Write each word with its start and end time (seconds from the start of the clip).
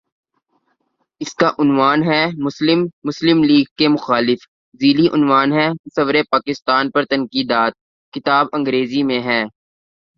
اس 1.21 1.31
کا 1.35 1.49
عنوان 1.59 1.99
ہے:"مسلم 2.03 2.79
مسلم 3.03 3.43
لیگ 3.43 3.65
کے 3.77 3.87
مخالف" 3.87 4.39
ذیلی 4.81 5.07
عنوان 5.13 5.49
ہے:"تصورپاکستان 5.53 6.83
پر 6.91 7.03
تنقیدات" 7.05 7.73
کتاب 8.13 8.45
انگریزی 8.53 9.03
میں 9.03 9.21
ہے۔ 9.23 9.41